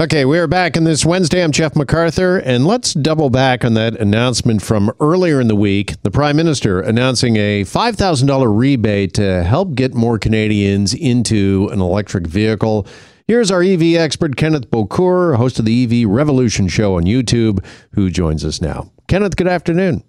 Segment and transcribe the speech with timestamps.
[0.00, 1.42] Okay, we are back in this Wednesday.
[1.42, 6.00] I'm Jeff MacArthur, and let's double back on that announcement from earlier in the week.
[6.02, 12.28] The Prime Minister announcing a $5,000 rebate to help get more Canadians into an electric
[12.28, 12.86] vehicle.
[13.26, 18.08] Here's our EV expert, Kenneth Bocour, host of the EV Revolution Show on YouTube, who
[18.08, 18.92] joins us now.
[19.08, 20.04] Kenneth, good afternoon.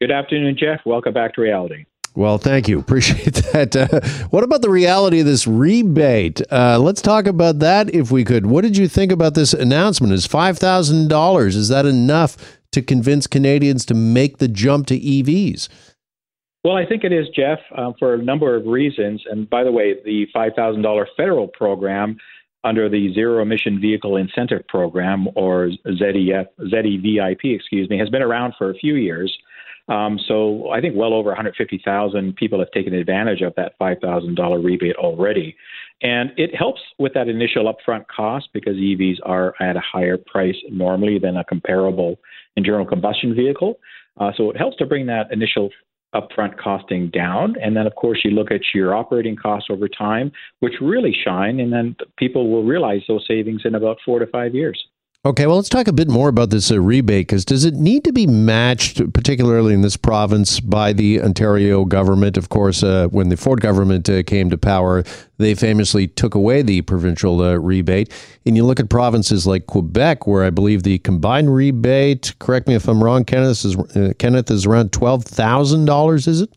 [0.00, 0.82] Good afternoon, Jeff.
[0.86, 1.86] Welcome back to reality.
[2.16, 2.78] Well, thank you.
[2.80, 3.74] Appreciate that.
[3.76, 6.40] Uh, what about the reality of this rebate?
[6.50, 8.46] Uh, let's talk about that if we could.
[8.46, 10.12] What did you think about this announcement?
[10.12, 12.36] Is $5,000, is that enough
[12.72, 15.68] to convince Canadians to make the jump to EVs?
[16.64, 19.22] Well, I think it is, Jeff, uh, for a number of reasons.
[19.30, 22.16] And by the way, the $5,000 federal program
[22.64, 28.54] under the Zero Emission Vehicle Incentive Program, or ZEF, ZEVIP, excuse me, has been around
[28.56, 29.36] for a few years.
[29.88, 34.96] Um, so I think well over 150,000 people have taken advantage of that $5,000 rebate
[34.96, 35.56] already.
[36.02, 40.56] And it helps with that initial upfront cost because EVs are at a higher price
[40.70, 42.16] normally than a comparable
[42.56, 43.78] internal combustion vehicle.
[44.18, 45.70] Uh, so it helps to bring that initial
[46.14, 47.54] upfront costing down.
[47.60, 51.60] And then, of course, you look at your operating costs over time, which really shine,
[51.60, 54.82] and then people will realize those savings in about four to five years.
[55.26, 58.04] Okay, well, let's talk a bit more about this uh, rebate because does it need
[58.04, 62.36] to be matched, particularly in this province, by the Ontario government?
[62.36, 65.02] Of course, uh, when the Ford government uh, came to power,
[65.38, 68.12] they famously took away the provincial uh, rebate.
[68.44, 72.74] And you look at provinces like Quebec, where I believe the combined rebate, correct me
[72.74, 76.54] if I'm wrong, Kenneth, is, uh, Kenneth, is around $12,000, is it?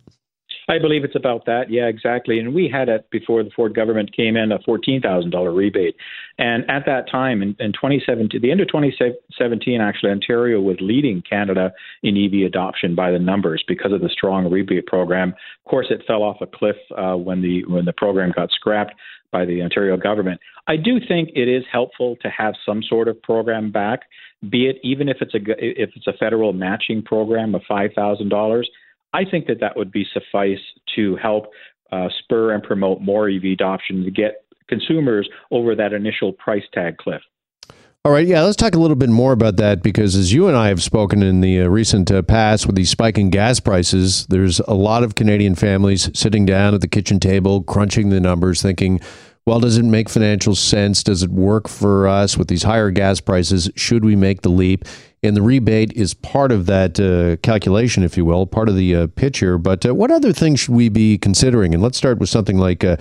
[0.70, 1.70] I believe it's about that.
[1.70, 2.40] Yeah, exactly.
[2.40, 5.96] And we had it before the Ford government came in a fourteen thousand dollar rebate,
[6.38, 11.22] and at that time in, in 2017, the end of 2017, actually Ontario was leading
[11.22, 11.72] Canada
[12.04, 15.30] in EV adoption by the numbers because of the strong rebate program.
[15.30, 18.94] Of course, it fell off a cliff uh, when the when the program got scrapped
[19.32, 20.42] by the Ontario government.
[20.68, 24.02] I do think it is helpful to have some sort of program back,
[24.50, 28.30] be it even if it's a if it's a federal matching program of five thousand
[28.30, 28.70] dollars
[29.14, 30.60] I think that that would be suffice
[30.96, 31.48] to help
[31.92, 36.98] uh, spur and promote more EV adoption to get consumers over that initial price tag
[36.98, 37.22] cliff.
[38.06, 40.56] All right, yeah, let's talk a little bit more about that because as you and
[40.56, 44.60] I have spoken in the uh, recent uh, past with these spiking gas prices, there's
[44.62, 49.02] a lot of Canadian families sitting down at the kitchen table, crunching the numbers, thinking,
[49.48, 51.02] well, does it make financial sense?
[51.04, 53.72] Does it work for us with these higher gas prices?
[53.78, 54.86] Should we make the leap?
[55.24, 58.96] and the rebate is part of that uh, calculation, if you will, part of the
[58.96, 59.58] uh, picture.
[59.58, 61.74] But uh, what other things should we be considering?
[61.74, 62.98] And let's start with something like uh,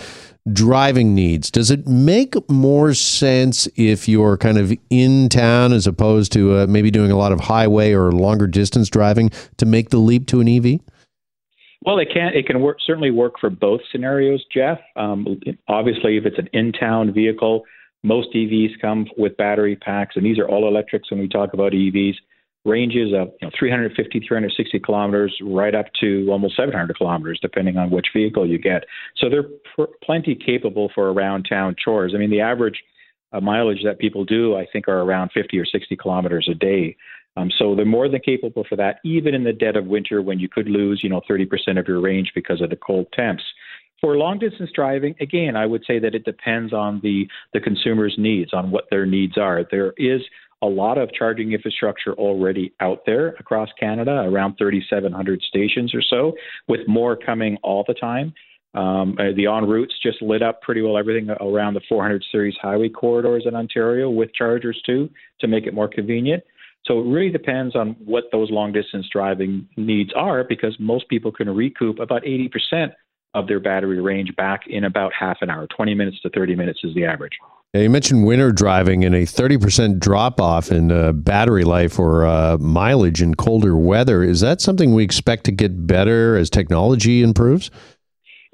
[0.51, 1.51] driving needs.
[1.51, 6.67] Does it make more sense if you're kind of in town as opposed to uh,
[6.67, 10.41] maybe doing a lot of highway or longer distance driving to make the leap to
[10.41, 10.81] an EV?
[11.83, 14.79] Well, it can it can work certainly work for both scenarios, Jeff.
[14.97, 17.65] Um, obviously, if it's an in-town vehicle,
[18.03, 21.73] most EVs come with battery packs, and these are all electrics when we talk about
[21.73, 22.15] EVs.
[22.65, 27.91] Ranges of you know, 350, 360 kilometers, right up to almost 700 kilometers, depending on
[27.91, 28.83] which vehicle you get.
[29.19, 32.13] So they're pr- plenty capable for around town chores.
[32.13, 32.83] I mean, the average
[33.33, 36.97] uh, mileage that people do, I think, are around 50 or 60 kilometers a day.
[37.37, 40.39] Um, so they're more than capable for that, even in the dead of winter when
[40.39, 43.43] you could lose, you know, 30% of your range because of the cold temps.
[44.01, 48.15] For long distance driving, again, I would say that it depends on the, the consumer's
[48.19, 49.65] needs, on what their needs are.
[49.71, 50.21] There is
[50.63, 56.33] a lot of charging infrastructure already out there across Canada, around 3,700 stations or so,
[56.69, 58.35] with more coming all the time.
[58.75, 62.55] Um, uh, the en routes just lit up pretty well everything around the 400 series
[62.61, 65.09] highway corridors in Ontario with chargers too
[65.41, 66.45] to make it more convenient.
[66.87, 71.33] So it really depends on what those long distance driving needs are because most people
[71.33, 72.93] can recoup about 80%
[73.35, 75.67] of their battery range back in about half an hour.
[75.67, 77.33] 20 minutes to 30 minutes is the average.
[77.75, 82.25] Yeah, you mentioned winter driving and a 30% drop off in uh, battery life or
[82.25, 84.23] uh, mileage in colder weather.
[84.23, 87.71] Is that something we expect to get better as technology improves?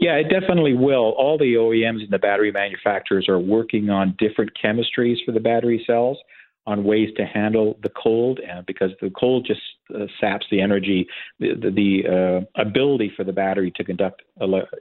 [0.00, 1.14] Yeah, it definitely will.
[1.16, 5.84] All the OEMs and the battery manufacturers are working on different chemistries for the battery
[5.86, 6.18] cells
[6.66, 9.60] on ways to handle the cold uh, because the cold just
[9.94, 11.06] uh, saps the energy,
[11.40, 14.22] the, the, the uh, ability for the battery to conduct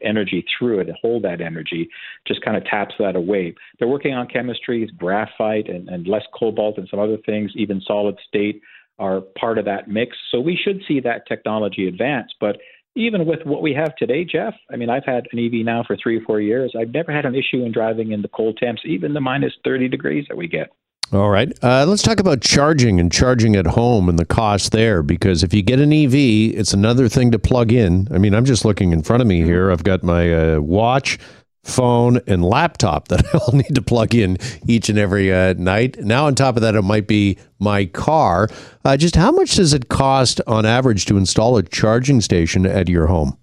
[0.02, 1.90] energy through it and hold that energy
[2.28, 3.54] just kind of taps that away.
[3.80, 8.18] They're working on chemistries, graphite and, and less cobalt and some other things, even solid
[8.28, 8.62] state
[9.00, 10.16] are part of that mix.
[10.30, 12.32] So we should see that technology advance.
[12.40, 12.58] But
[12.96, 15.96] even with what we have today, Jeff, I mean, I've had an EV now for
[15.96, 16.74] three or four years.
[16.78, 19.88] I've never had an issue in driving in the cold temps, even the minus 30
[19.88, 20.70] degrees that we get.
[21.14, 21.52] All right.
[21.62, 25.04] Uh, let's talk about charging and charging at home and the cost there.
[25.04, 28.08] Because if you get an EV, it's another thing to plug in.
[28.12, 29.72] I mean, I'm just looking in front of me here.
[29.72, 31.20] I've got my uh, watch,
[31.66, 36.00] phone, and laptop that I'll need to plug in each and every uh, night.
[36.00, 38.48] Now, on top of that, it might be my car.
[38.86, 42.88] Uh, just how much does it cost on average to install a charging station at
[42.88, 43.38] your home?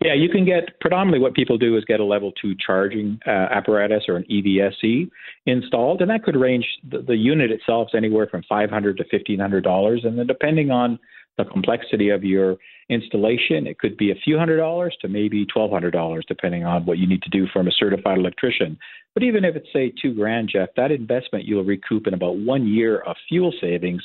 [0.00, 3.30] Yeah, you can get predominantly what people do is get a level two charging uh,
[3.30, 5.10] apparatus or an EVSE
[5.46, 6.66] installed, and that could range.
[6.90, 10.26] The, the unit itself is anywhere from five hundred to fifteen hundred dollars, and then
[10.26, 10.98] depending on
[11.36, 12.56] the complexity of your
[12.90, 16.84] installation, it could be a few hundred dollars to maybe twelve hundred dollars, depending on
[16.84, 18.78] what you need to do from a certified electrician.
[19.14, 22.66] But even if it's say two grand, Jeff, that investment you'll recoup in about one
[22.66, 24.02] year of fuel savings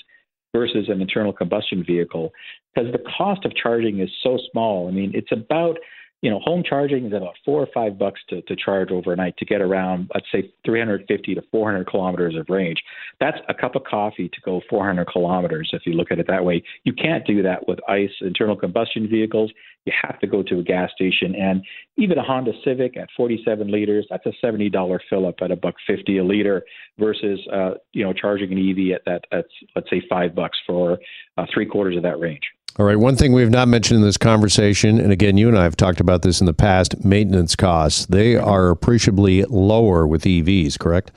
[0.56, 2.31] versus an internal combustion vehicle
[2.74, 4.88] because the cost of charging is so small.
[4.88, 5.78] I mean, it's about
[6.24, 9.46] you know, home charging is about four or five bucks to, to charge overnight to
[9.46, 12.81] get around, let's say, 350 to 400 kilometers of range.
[13.20, 16.46] That's a cup of coffee to go 400 kilometers if you look at it that
[16.46, 16.64] way.
[16.86, 19.52] You can't do that with ICE internal combustion vehicles.
[19.86, 21.62] You have to go to a gas station, and
[21.98, 25.75] even a Honda Civic at 47 liters, that's a $70 fill up at a buck
[25.86, 26.64] 50 a liter
[26.98, 29.44] versus, uh, you know, charging an EV at that, at
[29.75, 31.00] let's say five bucks for
[31.38, 32.44] uh, three quarters of that range.
[32.80, 32.98] All right.
[32.98, 36.00] One thing we've not mentioned in this conversation, and again, you and I have talked
[36.00, 38.08] about this in the past maintenance costs.
[38.08, 41.12] They are appreciably lower with EVs, correct?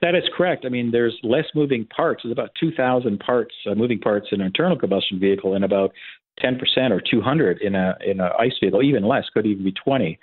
[0.00, 0.64] That is correct.
[0.64, 2.22] I mean, there's less moving parts.
[2.22, 5.92] There's about 2,000 parts, uh, moving parts in an internal combustion vehicle, and about
[6.42, 10.18] 10% or 200 in a in an ICE vehicle, even less, could even be 20.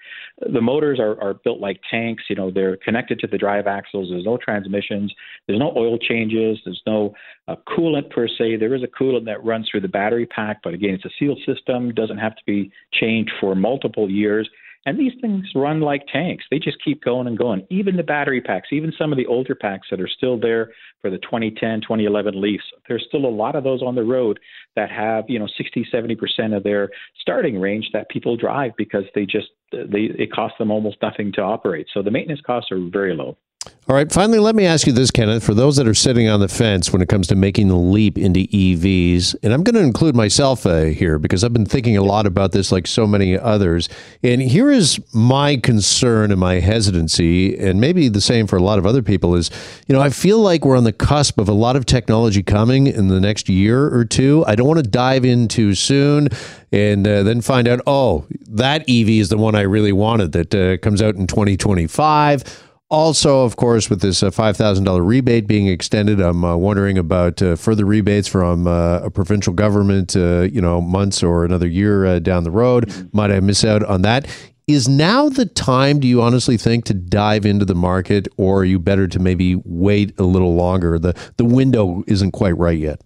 [0.51, 2.24] The motors are, are built like tanks.
[2.30, 4.10] You know, they're connected to the drive axles.
[4.10, 5.13] There's no transmissions.
[5.48, 6.60] There's no oil changes.
[6.65, 7.13] There's no
[7.48, 8.57] uh, coolant per se.
[8.57, 11.39] There is a coolant that runs through the battery pack, but again, it's a sealed
[11.45, 11.94] system.
[11.94, 14.50] Doesn't have to be changed for multiple years.
[14.85, 16.44] And these things run like tanks.
[16.51, 17.65] They just keep going and going.
[17.69, 20.71] Even the battery packs, even some of the older packs that are still there
[21.01, 24.39] for the 2010, 2011 Leafs, there's still a lot of those on the road
[24.75, 26.89] that have, you know, 60, 70% of their
[27.21, 31.41] starting range that people drive because they just, they, it costs them almost nothing to
[31.41, 31.88] operate.
[31.94, 33.38] So the maintenance costs are very low.
[33.86, 34.10] All right.
[34.10, 35.44] Finally, let me ask you this, Kenneth.
[35.44, 38.18] For those that are sitting on the fence when it comes to making the leap
[38.18, 42.01] into EVs, and I'm going to include myself uh, here because I've been thinking a
[42.01, 43.89] lot about this, like so many others.
[44.24, 48.80] And here is my concern and my hesitancy, and maybe the same for a lot
[48.80, 49.51] of other people is,
[49.86, 52.88] you know, I feel like we're on the cusp of a lot of technology coming
[52.88, 54.45] in the next year or two.
[54.48, 56.30] I don't want to dive in too soon
[56.71, 60.56] and uh, then find out, oh, that EV is the one I really wanted that
[60.56, 66.21] uh, comes out in 2025 also, of course, with this uh, $5,000 rebate being extended,
[66.21, 70.79] I'm uh, wondering about uh, further rebates from uh, a provincial government, uh, you know,
[70.79, 72.87] months or another year uh, down the road.
[72.87, 73.17] Mm-hmm.
[73.17, 74.27] Might I miss out on that?
[74.67, 78.65] Is now the time, do you honestly think, to dive into the market, or are
[78.65, 80.99] you better to maybe wait a little longer?
[80.99, 83.01] The, the window isn't quite right yet.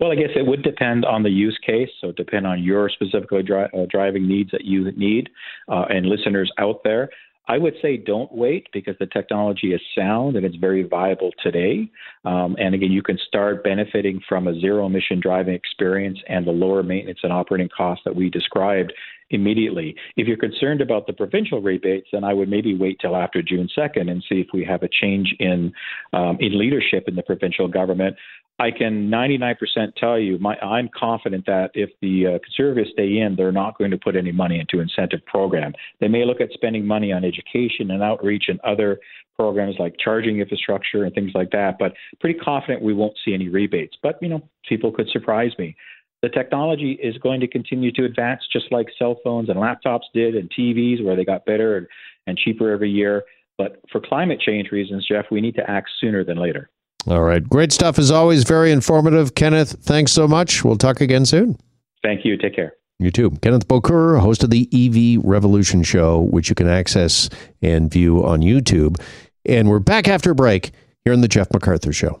[0.00, 1.88] Well, I guess it would depend on the use case.
[2.00, 5.30] So, depend on your specifically dri- uh, driving needs that you need,
[5.66, 7.08] uh, and listeners out there.
[7.48, 11.90] I would say don't wait because the technology is sound and it's very viable today.
[12.24, 16.52] Um, and again, you can start benefiting from a zero emission driving experience and the
[16.52, 18.92] lower maintenance and operating costs that we described
[19.30, 19.94] immediately.
[20.16, 23.68] If you're concerned about the provincial rebates, then I would maybe wait till after June
[23.76, 25.72] 2nd and see if we have a change in
[26.12, 28.16] um, in leadership in the provincial government.
[28.60, 29.56] I can 99%
[29.96, 33.92] tell you, my, I'm confident that if the uh, Conservatives stay in, they're not going
[33.92, 35.72] to put any money into incentive program.
[36.00, 38.98] They may look at spending money on education and outreach and other
[39.36, 43.48] programs like charging infrastructure and things like that, but pretty confident we won't see any
[43.48, 43.96] rebates.
[44.02, 45.76] But, you know, people could surprise me.
[46.22, 50.34] The technology is going to continue to advance just like cell phones and laptops did
[50.34, 51.86] and TVs where they got better and,
[52.26, 53.22] and cheaper every year.
[53.56, 56.70] But for climate change reasons, Jeff, we need to act sooner than later.
[57.06, 57.46] All right.
[57.48, 58.44] Great stuff as always.
[58.44, 59.34] Very informative.
[59.34, 60.64] Kenneth, thanks so much.
[60.64, 61.56] We'll talk again soon.
[62.02, 62.36] Thank you.
[62.36, 62.74] Take care.
[62.98, 63.30] You too.
[63.42, 67.30] Kenneth Boker, host of the EV Revolution Show, which you can access
[67.62, 69.00] and view on YouTube.
[69.46, 70.72] And we're back after a break
[71.04, 72.20] here on The Jeff MacArthur Show.